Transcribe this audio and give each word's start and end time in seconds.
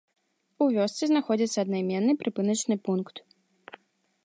У 0.65 0.67
вёсцы 0.75 1.03
знаходзіцца 1.11 1.57
аднайменны 1.65 2.11
прыпыначны 2.23 2.75
пункт. 2.87 3.25